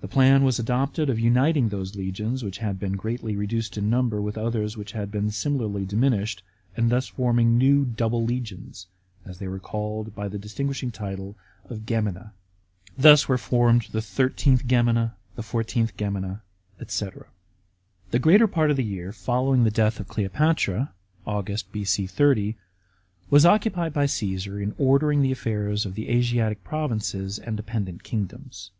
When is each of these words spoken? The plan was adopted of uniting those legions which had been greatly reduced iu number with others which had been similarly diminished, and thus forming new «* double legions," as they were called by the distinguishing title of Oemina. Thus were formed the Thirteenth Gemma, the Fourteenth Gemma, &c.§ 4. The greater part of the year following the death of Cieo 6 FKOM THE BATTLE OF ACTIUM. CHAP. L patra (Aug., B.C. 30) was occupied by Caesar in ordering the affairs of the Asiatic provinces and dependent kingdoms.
The 0.00 0.08
plan 0.08 0.42
was 0.42 0.58
adopted 0.58 1.08
of 1.08 1.20
uniting 1.20 1.68
those 1.68 1.94
legions 1.94 2.42
which 2.42 2.58
had 2.58 2.80
been 2.80 2.94
greatly 2.94 3.36
reduced 3.36 3.76
iu 3.76 3.82
number 3.84 4.20
with 4.20 4.36
others 4.36 4.76
which 4.76 4.90
had 4.90 5.12
been 5.12 5.30
similarly 5.30 5.86
diminished, 5.86 6.42
and 6.76 6.90
thus 6.90 7.06
forming 7.06 7.58
new 7.58 7.84
«* 7.84 7.84
double 7.84 8.24
legions," 8.24 8.88
as 9.24 9.38
they 9.38 9.46
were 9.46 9.60
called 9.60 10.16
by 10.16 10.26
the 10.26 10.36
distinguishing 10.36 10.90
title 10.90 11.36
of 11.66 11.78
Oemina. 11.86 12.32
Thus 12.98 13.28
were 13.28 13.38
formed 13.38 13.82
the 13.92 14.02
Thirteenth 14.02 14.66
Gemma, 14.66 15.14
the 15.36 15.44
Fourteenth 15.44 15.96
Gemma, 15.96 16.42
&c.§ 16.84 17.04
4. 17.12 17.28
The 18.10 18.18
greater 18.18 18.48
part 18.48 18.72
of 18.72 18.76
the 18.76 18.82
year 18.82 19.12
following 19.12 19.62
the 19.62 19.70
death 19.70 20.00
of 20.00 20.08
Cieo 20.08 20.08
6 20.08 20.10
FKOM 20.10 20.16
THE 20.16 20.28
BATTLE 20.40 20.50
OF 20.50 20.50
ACTIUM. 20.50 20.86
CHAP. 20.86 20.94
L 21.28 21.34
patra 21.44 21.54
(Aug., 21.54 21.64
B.C. 21.70 22.06
30) 22.08 22.56
was 23.30 23.46
occupied 23.46 23.92
by 23.92 24.06
Caesar 24.06 24.60
in 24.60 24.74
ordering 24.76 25.22
the 25.22 25.30
affairs 25.30 25.86
of 25.86 25.94
the 25.94 26.08
Asiatic 26.08 26.64
provinces 26.64 27.38
and 27.38 27.56
dependent 27.56 28.02
kingdoms. 28.02 28.72